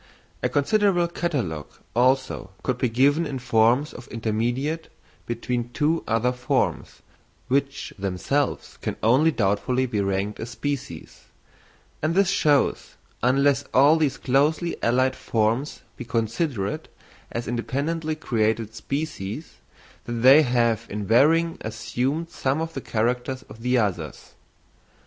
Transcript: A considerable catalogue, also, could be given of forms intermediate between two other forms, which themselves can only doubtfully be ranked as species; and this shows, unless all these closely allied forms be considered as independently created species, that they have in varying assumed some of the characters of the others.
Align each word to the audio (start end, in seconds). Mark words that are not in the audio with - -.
A 0.41 0.49
considerable 0.49 1.07
catalogue, 1.07 1.69
also, 1.95 2.49
could 2.63 2.79
be 2.79 2.89
given 2.89 3.27
of 3.27 3.39
forms 3.43 3.93
intermediate 4.09 4.89
between 5.27 5.69
two 5.73 6.03
other 6.07 6.31
forms, 6.31 7.03
which 7.49 7.93
themselves 7.99 8.77
can 8.81 8.95
only 9.03 9.29
doubtfully 9.29 9.85
be 9.85 10.01
ranked 10.01 10.39
as 10.39 10.49
species; 10.49 11.25
and 12.01 12.15
this 12.15 12.31
shows, 12.31 12.95
unless 13.21 13.63
all 13.75 13.97
these 13.97 14.17
closely 14.17 14.75
allied 14.81 15.15
forms 15.15 15.81
be 15.97 16.03
considered 16.03 16.89
as 17.31 17.47
independently 17.47 18.15
created 18.15 18.73
species, 18.73 19.57
that 20.05 20.13
they 20.13 20.41
have 20.41 20.87
in 20.89 21.05
varying 21.05 21.59
assumed 21.61 22.31
some 22.31 22.59
of 22.59 22.73
the 22.73 22.81
characters 22.81 23.43
of 23.43 23.61
the 23.61 23.77
others. 23.77 24.33